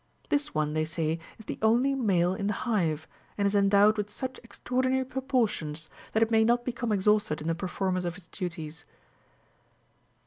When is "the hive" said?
2.47-3.07